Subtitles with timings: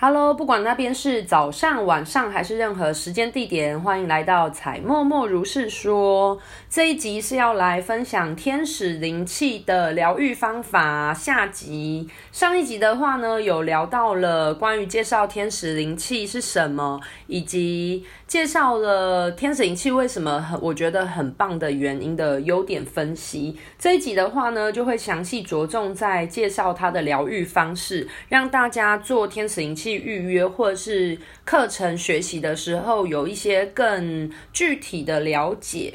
[0.00, 6.38] Hello，不管那边是早上、晚上还是任何时间地点，欢迎来到彩默默如是说。
[6.70, 12.08] 这一集是要来分享天使灵气的疗愈方法下集。
[12.30, 23.56] 上一集的话呢，有聊到了关于介绍天使灵气是什么，以及介绍了天使灵气为什么很我觉得很棒的原因的优点分析。
[23.78, 29.94] 这一集的话呢，就会详细着重在介绍它的疗愈方式，让大家做天使灵气。
[29.94, 35.94] 预约或者是课程学习的时候，有一些更具体的了解。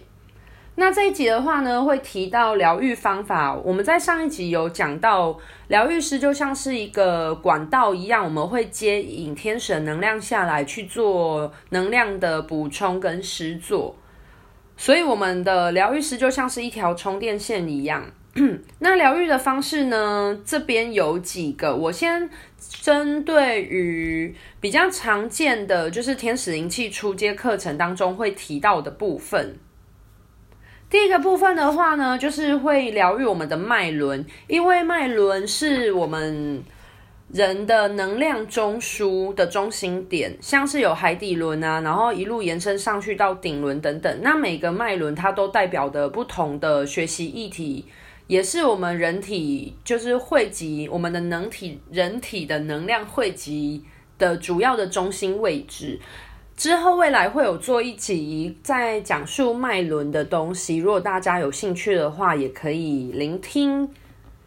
[0.76, 3.54] 那这一集的话呢，会提到疗愈方法。
[3.54, 5.38] 我们在上一集有讲到，
[5.68, 13.96] 疗愈师就像是一个管道一样，我们会接引天神能量下来去做能量的补充跟施作。
[14.76, 18.04] 所以我们的疗愈师就像是一条充电线一样。
[18.80, 20.42] 那疗愈的方式呢？
[20.44, 22.28] 这边有几个，我先
[22.58, 29.56] 针对于比较常见的，就是天使灵气初阶课程当中会提到的部分。
[30.94, 36.64] 第一个部分的话呢，就是会疗愈我们的脉轮，因为脉轮是我们
[37.32, 44.20] 人的能量中枢的中心点，像是有海底轮啊，然后一路延伸上去到顶轮等等。
[44.22, 47.86] 那每个脉轮它都代表的不同的学习议题。
[48.28, 53.84] 也是我们人体就是汇集我们的能体人体的能量汇集
[54.20, 56.00] 的主要的中心位置。
[56.56, 63.90] 之后未来会有做一集在讲述脉轮的东西，如果大家有兴趣的话，也可以聆听。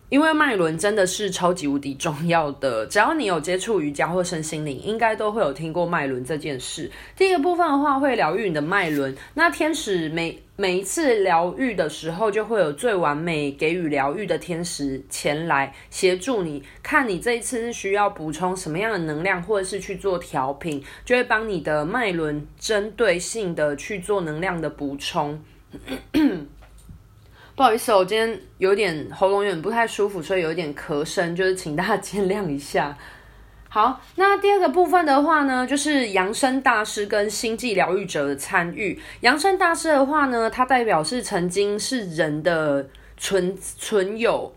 [0.08, 6.90] 因为脉轮真的是超级无敌重要的，只要你有接触瑜伽或身心灵，应该都会有听过脉轮这件事。
[7.16, 9.16] 第一个部分的话，会疗愈你的脉轮。
[9.34, 25.42] 那天使每每一次疗愈的时候，就会有最完美给予疗愈的天使前来协助你，看你这一次是需要补充什么样的能量，或者是去做调频，就会帮你的脉轮针对性的去做能量的补充。
[27.56, 32.94] 不好意思，我今天有点喉咙有点不太舒服，所以有点咳声，就是请大家见谅一下。
[33.70, 39.00] 好，那第二个部分的话呢，就是扬声大师跟星际疗愈者的参与。
[39.20, 42.86] 扬声大师的话呢，他代表是曾经是人的
[43.16, 44.52] 存存有。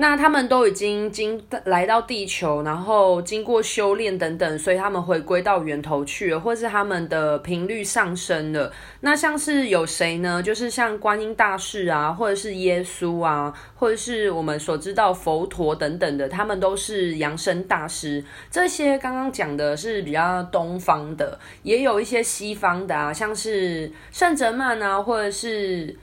[0.00, 8.72] 那他们都已经经来到地球，然后经过修炼等等，所以他们回归到源头去了，或是他们的频率上升了。
[9.00, 10.42] 那像是有谁呢？
[10.42, 18.24] 就是像观音大士啊，或者是耶稣啊，或者是我们所知道佛陀等等的，他们都是扬升大师。
[18.50, 25.94] 这些刚刚讲的是比较东方的，也有一些西方的啊，像是圣哲曼啊，或者是。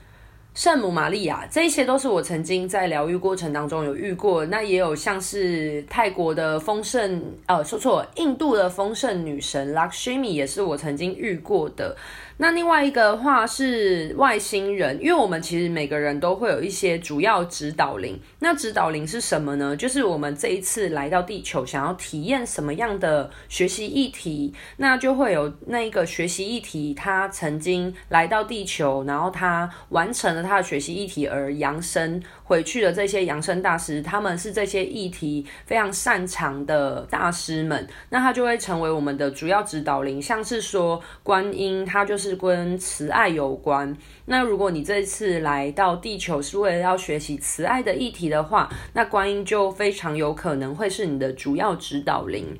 [0.58, 4.44] 圣母玛利亚，这一些都是我曾经在疗愈过程当中有遇过。
[4.46, 11.96] 那也有像是泰国的丰盛，呃，说错，印度的丰盛女神 Lakshmi 也是我曾经遇过的。
[12.40, 18.18] 那另外一个的话是外星人，因为我们其实每个人都会有一些主要指导灵。
[18.38, 19.76] 那指导灵是什么呢？
[19.76, 42.18] 就是我们这一次来到地球，想要体验什么样的学习议题，那就会有那一个学习议题，他曾经来到地球，然后他完成了他的学习议题而扬升回去的这些扬升大师，他们是这些议题非常擅长的大师们，那他就会成为我们的主要指导灵，像是说观音，他就。
[42.18, 43.96] 是跟慈爱有关。
[44.24, 52.58] 那如果你这次来到地球是为了要学习慈爱的议题的话，那观音就非常有可能会是你的主要指导灵。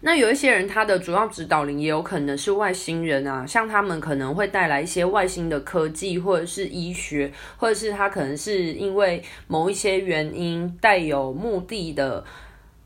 [0.00, 12.24] 那有一些人，他的主要指导灵也有可能是外星人啊，像他们可能会带来一些外星的科技，或者是医学，或者是他可能是因为某一些原因带有目的的。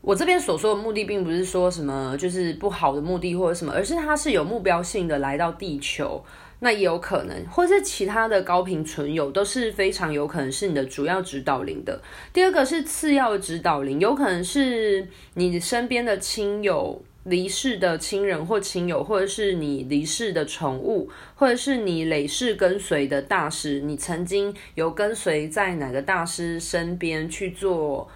[0.01, 6.21] 我这边所说的目的，并不是说什么就是不好的目的或者什么，而是他是有目标性的来到地球，
[6.63, 12.01] 那也有可能，或是其他的高频存有都是非常有可能是你的主要指导灵的。
[12.31, 28.09] 第二个是次要指导灵，有可能是你身边的亲友离世的亲人或亲友，或者是你离世的宠物，或者是你累世跟随的大师，你曾经有跟随在哪个大师身边去做。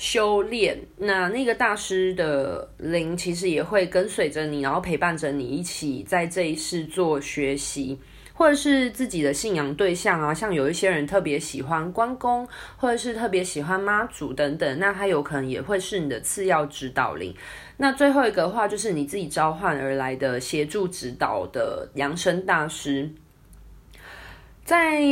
[0.00, 7.98] 修炼，那那个大师的灵其实也会跟随着你，然后陪伴着你一起在这一世做学习，
[8.32, 12.48] 或者是自己的信仰对象啊，像有一些人特别喜欢关公，
[12.78, 17.34] 或者是特别喜欢妈祖等等，那他有可能也会是你的次要指导灵。
[17.76, 23.10] 那最后一个话，就是你自己召唤而来的协助指导的扬升大师。
[24.70, 25.02] 在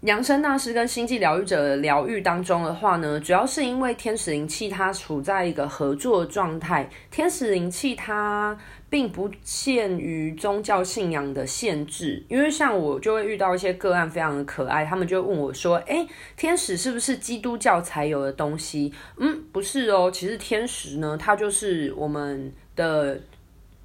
[0.00, 8.58] 扬升大师跟星际疗愈者的疗愈当中的话呢，主要是因为天使灵气它处在一个合作的状态，天使灵气它
[8.90, 23.20] 并不限于宗教信仰的限制，因为像我就会遇到一些个案非常的可爱，他们就问我说：“诶，天使是不是基督教才有的东西？”嗯，不是哦，其实天使呢，它就是我们的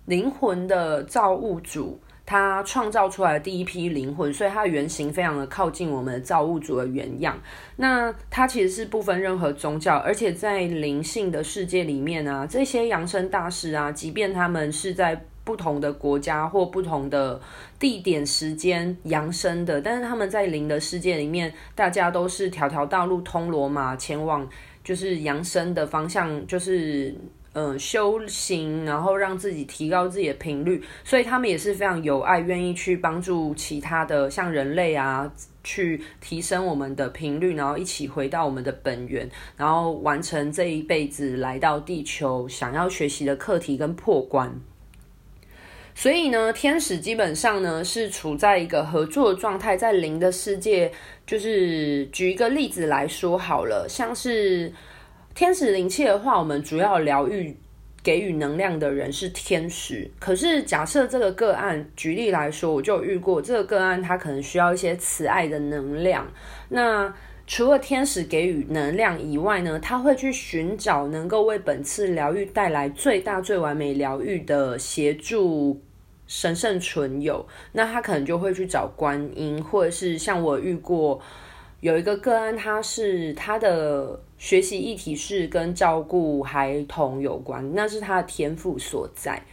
[0.07, 1.99] 灵魂的造物主。
[2.29, 7.35] 他创造出来的第一批灵魂，所以它的原型非常的靠近我们的造物主的原样。
[7.77, 17.41] 那它其实是不分任何宗教，而且在灵性的世界里面啊，这些扬升大师啊，即便他们是在不同的国家或不同的
[17.79, 24.47] 地点、时间扬升的，但是他们在灵的世界里面，大家都是条条大路通罗马，前往
[24.83, 27.15] 就是扬升的方向，就是。
[27.61, 35.29] 嗯，修行，然后让自己提高自己的频率，所以他们也是非常有爱，愿意去帮助其他的像人类啊，
[35.61, 44.57] 去提升我们的频率，然后一起回到我们的本源，然后完成这一辈子来到地球想要学习的课题跟破关。
[45.93, 50.89] 所以呢，天使基本上呢是处在一个合作的状态，在灵的世界，
[51.25, 54.71] 就是举一个例子来说好了，像是。
[55.39, 57.55] 天使灵气的话，我们主要疗愈、
[58.03, 60.11] 给予能量的人是天使。
[60.19, 66.29] 可是假设这个个案，举例来说，我就遇过这个个案，他可能需要一些慈爱的能量。
[66.67, 67.13] 那
[67.47, 75.81] 除了天使给予能量以外呢，他会去寻找能够为本次疗愈带来最大、最完美疗愈的协助
[76.27, 77.47] 神圣存有。
[77.71, 81.21] 那他可能就会去找观音，或者是像我遇过
[81.81, 84.19] 有一个个案，他是他的。
[84.39, 89.43] 学习议题是跟照顾孩童有关，那是他的天赋所在，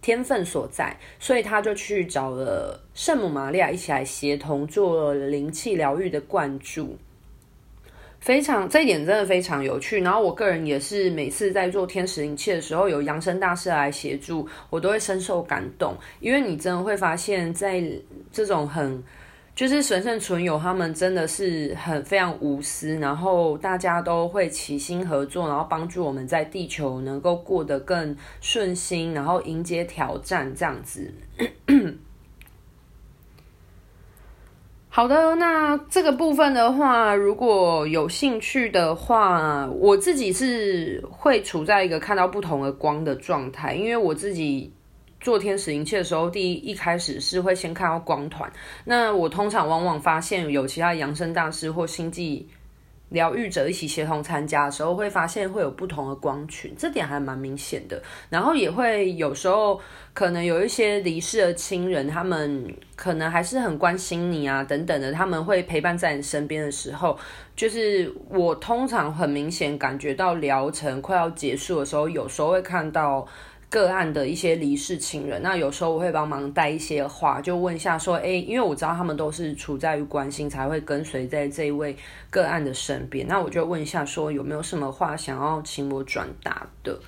[0.00, 6.96] 天分所在，所以他就去找了圣母玛利亚一起来协同做灵气疗愈的灌注，
[8.20, 10.00] 非常这一点真的非常有趣。
[10.02, 17.82] 然后我个人也是每次在做天使灵气的时候，有扬声大师来协助，我都会深受感动，因为你真的会发现，在
[18.30, 19.02] 这种很。
[19.56, 31.10] 就是神圣存有，他们真的是很非常无私，然后大家都会齐心合作，然后帮助我们在地球能够过得更顺心，然后迎接挑战这样子。
[34.90, 44.74] 好的，那这个部分的话，如果有兴趣的话，我自己是会处在一个看到不同的光的状态，因为我自己。
[45.26, 48.48] 做天使灵气的时候，第一一开始是会先看到光团。
[48.84, 52.48] 那我通常往往发现有其他扬生大师或星际
[53.08, 58.00] 疗愈者一起协同参加的时候，会发现会有不同的光群，这点还蛮明显的。
[58.30, 59.80] 然后也会有时候
[60.14, 67.18] 可能有一些离世的亲人，他们可能还是很关心你啊，等等的，他们会陪伴在你身边的时候，
[67.56, 73.26] 就是我通常很明显感觉到疗程快要结束的时候，有时候会看到。
[73.68, 81.96] 个案的一些离世亲人，那有时候我会帮忙带一些话，就问一下说，诶，因为我知道他们都是处在于关心，才会跟随在这一位
[82.30, 86.98] 个案的身边，那我就问一下说，有没有什么话想要请我转达的？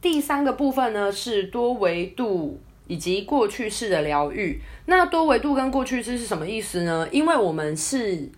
[0.00, 4.60] 第三个部分呢，是多维度以及过去式的疗愈。
[4.86, 7.06] 那多维度跟过去式是什么意思呢？
[7.12, 8.30] 因为我们是。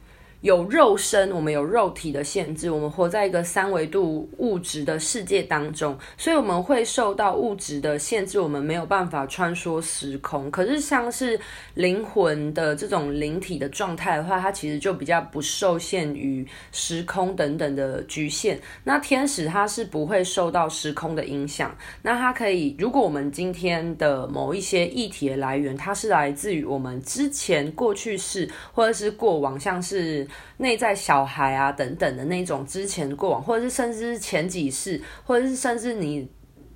[0.42, 10.50] 有肉身，我们有肉体的限制，我们活在一个三维度物质的世界当中，所以我们会受到物质的限制，我们没有办法穿梭时空。
[10.50, 11.38] 可是像是
[11.74, 18.60] 灵魂的这种灵体的状态的话，它其实就比较不受限于时空等等的局限。
[18.82, 21.72] 那天使它是不会受到时空的影响，
[22.02, 30.26] 那它可以，如果我们今天的某一些议题的来源，它是来自于我们之前过去式或者是过往，像是。
[30.58, 36.28] 内在小孩啊，等等的那种之前过往，或者是甚至是前几世，或者是甚至你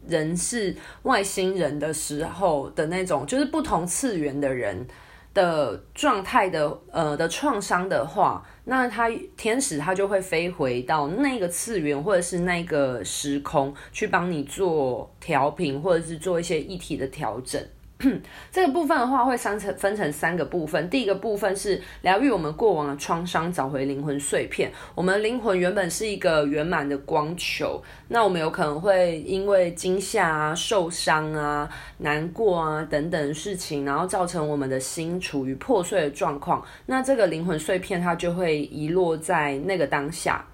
[0.09, 4.87] 人是外星人的时候的那种，就是不同次元的人
[5.35, 17.61] 的状态的呃的创伤的话，那他天使他就会飞回到那个次元或者是那个时空去帮你做调频，或者是做一些议题的调整。
[18.53, 20.91] 这个部分的话，会三成分成三个部分。
[20.91, 24.71] 第一个部分是疗愈我们过往的创伤，找回灵魂碎片。
[24.95, 31.67] 我们灵魂原本是一个圆满的光球，那我们有可能会因为惊吓啊、受伤啊、
[31.99, 36.63] 难过啊等等事情，然后造成我们的心处于破碎的状况。
[36.85, 40.45] 那这个灵魂碎片它就会遗落在那个当下。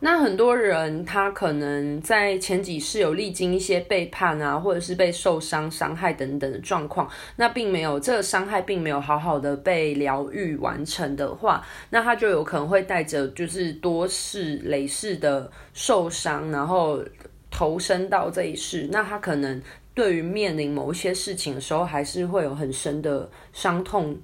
[0.00, 17.02] 那很多人他可能在前几世有历经一些背叛啊，或者是被受伤、伤害等等的状况，那并没有这个伤害并没有好好的被疗愈完成的话，那他就有可能会带着就是多世累世的受伤，然后
[17.50, 19.62] 投身到这一世，那他可能
[19.94, 24.14] 对于面临某一些事情的时候，还是会有很深的伤痛。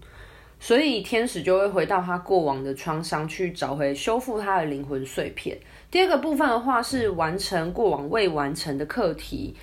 [0.60, 5.58] 所以天使就会回到他过往的创伤去找回修复他的灵魂碎片。
[5.90, 9.56] 第二个部分的话是完成过往未完成的课题。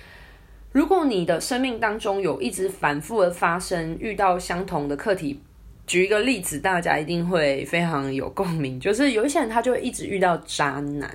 [0.72, 5.40] 如果你的生命当中有一直反复的发生遇到相同的课题。
[5.86, 11.10] 举一个例子，大家一定会非常有共鸣，就是有一些人他就会一直遇到渣男，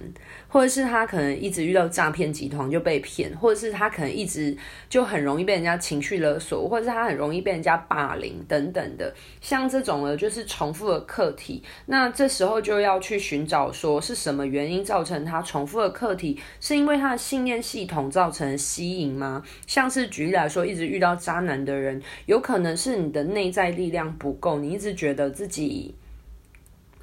[0.54, 4.56] 或者是他可能一直遇到诈骗集团就被骗，或者是他可能一直
[4.88, 11.64] 就很容易被人家情绪勒索，或者是他很容易被人家霸凌等等的，像这种呢就是重复的课题。
[11.88, 19.42] 那这时候就要去寻找说是什么原因造成他重复的课题，是因为他的信念系统造成吸引吗？
[19.66, 24.60] 像是举例来说，一直遇到渣男的人，有可能是你的内在力量不够。
[24.60, 25.96] 你一直觉得自己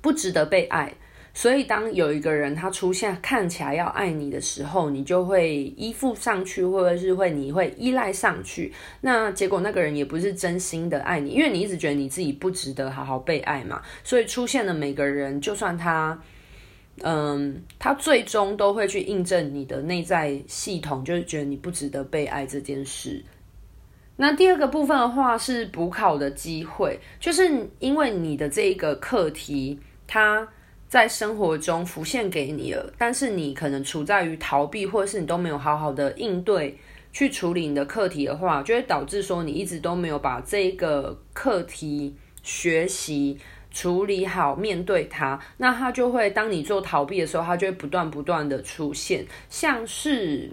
[0.01, 0.95] 不值得被爱，
[1.41, 8.71] 所以当有一个人他出现，看起来要爱你的时候，你就会依附上去，或者是会你会依赖上去。
[9.01, 13.81] 那结果那个人也不是真心的爱你，因为你一直觉得你自己不值得好好被爱嘛。
[14.05, 16.23] 所以出现的每个人，就算他，
[17.01, 23.25] 嗯，他最终都会去印证你的内在系统，就是觉得你不值得被爱这件事。
[24.17, 30.47] 那第二个部分的话是补考的机会，就是因为你的这个课题，它
[30.91, 36.77] 在生活中浮现给你了，但是你可能处在于逃避，或者是你都没有好好的应对
[37.13, 43.39] 去处理你的课题的话，就会导致说你一直都没有把这个课题学习
[43.71, 50.51] 处理好，面对它，那它就会当你做逃避的时候，它就会不断不断的出现，像是。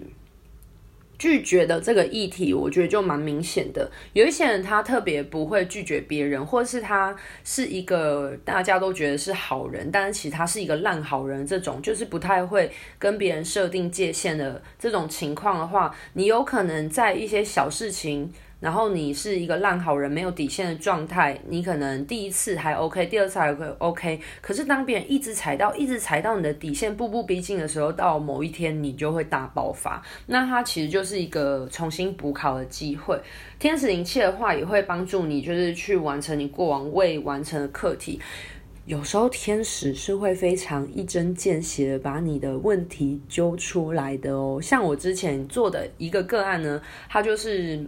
[1.18, 3.90] 拒绝的这个议题，我觉得就蛮明显的。
[4.12, 11.44] 有一些人他特别不会拒绝别人，或是他是一个大家都觉得是好人，但是其实他是一个烂好人。
[11.46, 18.32] 这种就是不太会跟别人设定界限的这种情况的话，你有可能在一些小事情。
[18.60, 30.02] 然后你是一个烂好人，没有底线的状态，你可能第一次还 OK，第二次还 OK，可是当别人一直踩到，一直踩到你的底线，步步逼近的时候，到某一天你就会大爆发。
[30.26, 33.16] 那它其实就是一个重新补考的机会。
[33.60, 38.20] 天使灵气的话，也会帮助你，就是去完成你过往未完成的课题。
[38.86, 44.58] 有时候天使是会非常一针见血的把你的问题揪出来的哦。
[44.60, 47.86] 像我之前做的一个个案呢，它就是。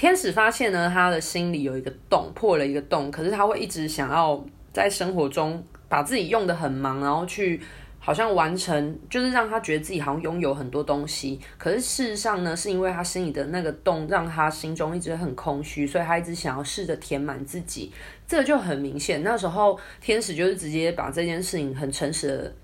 [0.00, 4.42] 天使发现呢，他的心里有一个洞，破了一个洞，可是他会一直想要
[4.72, 7.60] 在生活中把自己用的很忙，然后去
[7.98, 11.38] 好像完成，就是让他觉得自己好像拥有很多东西。
[11.58, 17.92] 可是事实上呢，是因为他心里的那个洞让他心中一直很空虚，所以他一直想要试着填满自己。
[18.26, 19.22] 这就很明显。
[19.22, 22.54] 那时候天使就是直接把这件事情很诚实的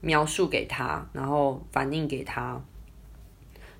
[0.00, 2.60] 描述给他，然后反映给他。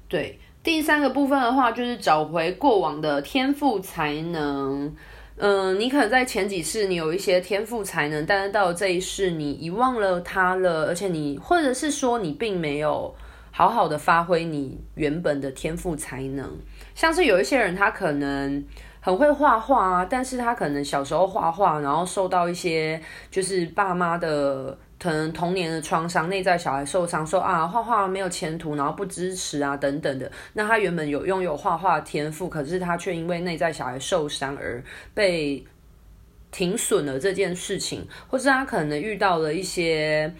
[0.07, 0.39] 对。
[0.67, 4.93] 第三个部分的话，就是找回过往的天赋才能。
[5.37, 13.15] 嗯，你可能在前几世你有一些天赋才能，但是到了这一世你遗忘了它了，而且你或者是说你并没有
[13.53, 16.59] 好好的发挥你原本的天赋才能。
[16.97, 18.65] 像是有一些人他可能
[18.99, 24.77] 很会画画啊，但是他可能小时候画画，然后受到一些就是爸妈的。
[24.99, 30.31] 可能童年的创伤，内在小孩受伤，说啊画画没有前途，然后不支持啊等等的。
[30.53, 34.83] 那他原本有拥有画画天赋，可是他却因为内在小孩受伤而
[35.15, 35.65] 被
[36.51, 40.33] 停损了这件事情，或是他可能遇到了一些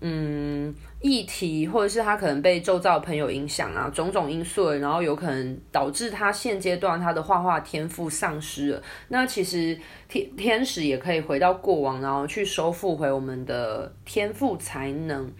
[0.00, 0.74] 嗯。
[1.04, 8.82] 议题，或者是他可能被周遭朋友影响啊，种种因素，然后有可能导致他现阶段他的画画天赋丧失了。
[9.08, 15.30] 那其实天天使也可以回到过往，然后去收复回我们的天赋才能，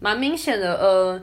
[0.00, 0.74] 蛮明显的。
[0.74, 1.22] 呃，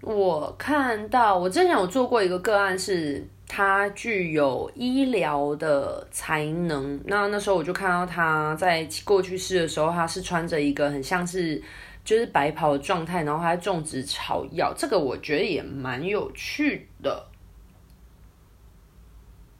[0.00, 6.98] 我看到我之前有做过一个个案，是他具有医疗的才能。
[7.04, 11.62] 那那时候我就看到他在过去世的时候，他是穿着一个很像是。
[12.08, 17.26] 就是白袍的状态，然后还种植草药，这个我觉得也蛮有趣的。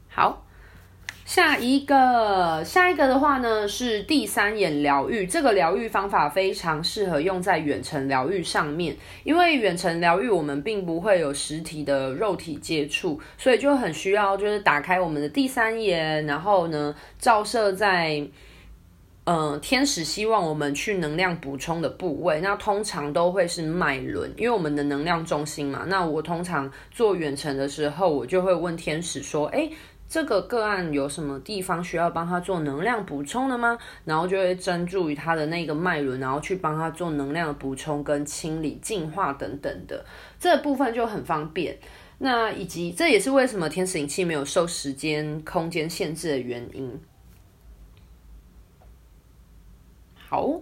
[0.08, 0.46] 好，
[1.26, 18.26] 下一个，下一个的话呢是第三眼疗愈，这个疗愈方法非常适合用在远程疗愈上面，因为远程疗愈我们并不会有实体的肉体接触，所以就很需要就是打开我们的第三眼，然后呢照射在。
[19.30, 25.84] 嗯、呃，天使希望我们去能量补充的部位，那通常都会是脉轮，因为我们的能量中心嘛。
[25.86, 29.68] 那我通常做远程的时候，我就会问天使说：“哎，
[30.08, 40.02] 这个个案有什么地方需要帮他做能量补充的吗？”然后就会专注于他的那个脉轮，然后去帮他做能量的补充跟清理、净化等等的。
[40.40, 41.78] 这部分就很方便。
[42.16, 46.98] 那以及这也是为什么天使灵气没有受时间、空间限制的原因。
[50.28, 50.60] 好，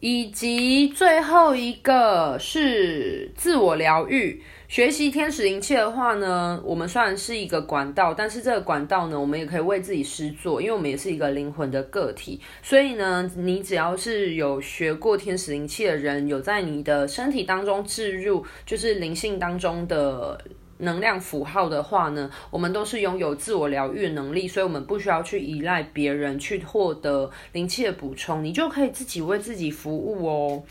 [0.00, 4.42] 以及最后一个是自我疗愈。
[4.66, 12.40] 学习天使灵气的话呢，我们虽然是一个管道，但是这个管道呢，我们也可以为自己施作，因为我们也是一个灵魂的个体。
[12.60, 20.44] 所以呢，你只要是有学过天使灵气的人，有在你的身体当中置入，就是灵性当中的。
[20.78, 30.62] 能量符号的话呢，我们都是拥有自我疗愈能力，所以我们不需要去依赖别人去获得灵气的补充，你就可以自己为自己服务哦。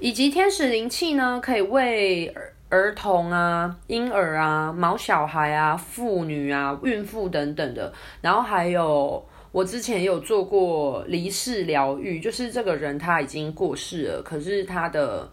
[0.00, 2.34] 以及天使灵气呢，可以为
[2.70, 7.92] 儿童啊、婴儿啊、毛小孩啊、妇女啊、孕妇等等的，
[8.22, 15.30] 然后还有我之前有做过离世疗愈，就是这个人他已经过世了，可是他的。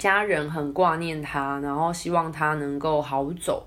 [0.00, 3.66] 家人很挂念他，然后希望他能够好走。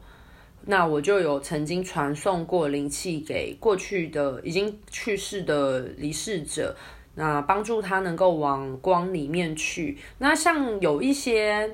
[0.65, 6.75] 那我就有曾经传送过灵气给过去的已经去世的离世者，
[7.13, 9.95] 那帮助他能够往光里面去。
[10.17, 11.69] 那像有一些，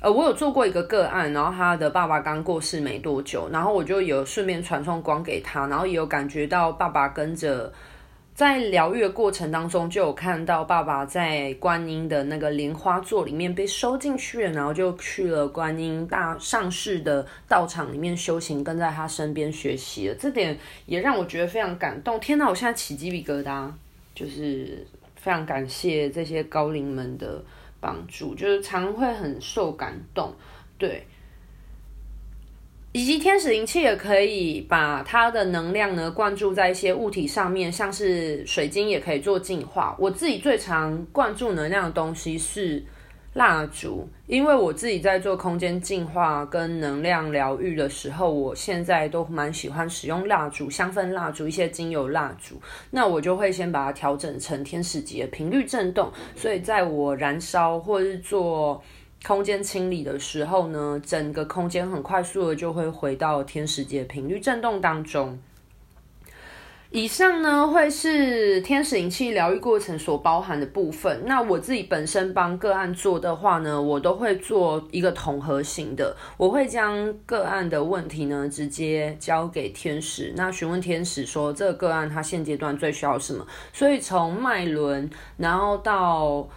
[0.00, 7.70] 呃，我有做过一个个案，然后他的爸爸刚过世没多久，然后我就有顺便传送光给他，然后也有感觉到爸爸跟着。
[8.36, 20.14] 在疗愈的过程当中，就有看到爸爸在观音的那个莲花座里面被收进去了，然后就去了观音大上师的道场里面修行，跟在他身边学习了。
[20.16, 22.20] 这点也让我觉得非常感动。
[22.20, 23.70] 天哪，我现在起鸡皮疙瘩，
[24.14, 27.42] 就是非常感谢这些高龄们的
[27.80, 30.34] 帮助，就是常会很受感动，
[30.76, 31.06] 对。
[32.96, 39.94] 以及天使灵气也可以把它的能量呢灌注在一些物体上面，像是水晶也可以做净化。
[39.98, 42.82] 我自己最常灌注能量的东西是
[43.34, 52.58] 蜡烛，因为我自己在做空间净化跟能量疗愈的时候，我现在都蛮喜欢使用蜡烛、香氛蜡烛、一些精油蜡烛。
[52.90, 58.82] 那我就会先把它调整成天使级的频率震动，所以在我燃烧或是做。
[59.26, 65.36] 空间清理的时候呢，整个空间很快速的就会回到天使节频率震动当中。
[66.92, 71.24] 以上呢会是天使灵气疗愈过程所包含的部分。
[71.26, 83.44] 那我自己本身帮个案做的话呢，我都会做一个统合型的，我会将个案的问题呢直接交给天使，那询问天使说这个个案他现阶段最需要什么。
[83.72, 86.48] 所以从脉轮，然后到。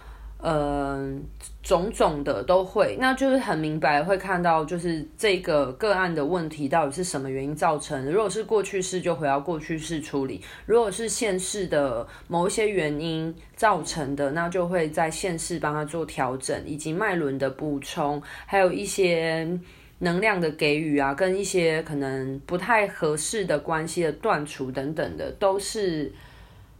[0.42, 1.22] 嗯，
[1.62, 8.10] 种种的都会，那就是很明白会看到，就是这个个案的问题到底是什么原因造成的。
[8.10, 19.46] 如果是过去式，就回到过去式处理；如果是现世的某一些原因造成的，那就会在现世帮他做调整，以及脉轮的补充，还有一些
[19.98, 26.10] 能量的给予啊，跟一些可能不太合适的关系的断除等等的，都是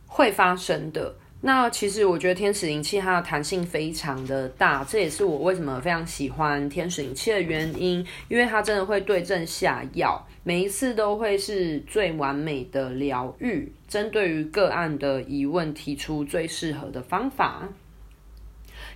[0.06, 1.14] 会发生的。
[1.42, 17.66] 那其实我觉得天使灵气它的弹性非常的大，这也是我为什么非常喜欢天使灵气的原因，因为它真的会对症下药，每一次都会是最完美的疗愈，针对于个案的疑问提出最适合的方法。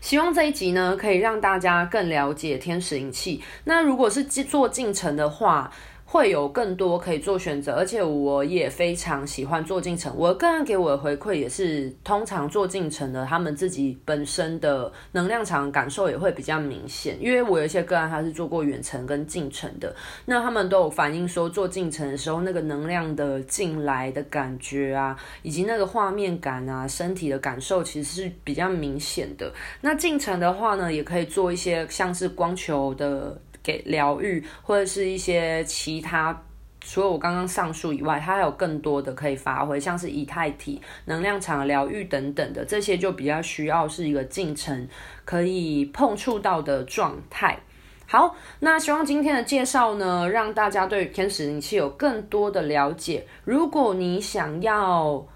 [0.03, 3.43] 希望这一集呢可以让大家更了解天使灵气。
[3.65, 5.73] 那如果是做进程的话，
[6.15, 10.15] 会有更多可以做选择，而且我也非常喜欢做进程。
[10.17, 17.21] 我个人给我的回馈也是，通常做进程的他们自己本身的能量场感受也会比较明显。
[17.21, 19.93] 因为我有一些个案他是做过远程跟进程的，
[20.27, 29.53] 那他们都有反映说，做进程的时候那个能量的进来的感觉啊，以及那个画面感啊，身体的感受其实是比较明显的。
[29.81, 33.37] 那进程的话呢，也可以做一些像是光球的。
[33.65, 36.45] 给疗愈或者是一些其他，
[36.81, 44.87] 除了我刚刚上述以外，它还有更多的可以发挥，像是以太体、能量场疗愈等等的，这些就比较需要是一个进程
[45.25, 47.59] 可以碰触到的状态。
[48.07, 53.27] 好，那希望今天的介绍呢，让大家对天使灵气有更多的了解。
[53.45, 55.27] 如果你想要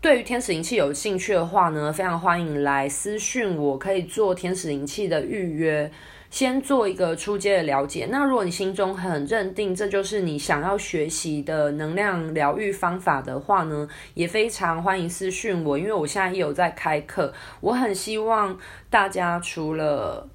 [0.00, 5.92] 对于天使灵气有兴趣的话呢，非常欢迎来私讯我，可以做天使灵气的预约，
[6.34, 8.08] 先做一个初阶的了解。
[8.10, 17.32] 那如果你心中很认定这就是你想要学习的能量疗愈方法的话呢，也非常欢迎私讯我，因为我现在也有在开课。
[17.60, 18.58] 我很希望
[18.90, 20.28] 大家除了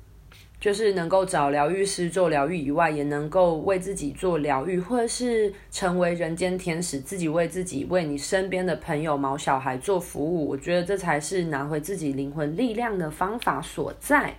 [0.58, 10.48] 就是能够找疗愈师做疗愈以外，也能够为自己做疗愈，或者是成为人间天使，自己为自己、为你身边的朋友、毛小孩做服务。
[10.48, 14.36] 我觉得这才是拿回自己灵魂力量的方法所在。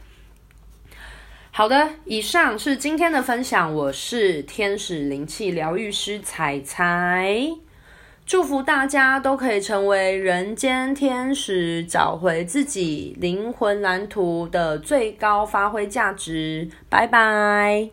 [1.52, 3.74] 好的，以上是今天的分享。
[3.74, 7.48] 我是天使灵气疗愈师彩彩。
[8.24, 16.68] 祝福大家都可以成为人间天使，找回自己灵魂蓝图的最高发挥价值。
[16.88, 17.90] 拜拜。